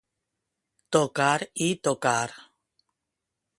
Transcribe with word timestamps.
Tocar 0.97 1.45
i 1.67 1.69
tocar. 1.89 2.35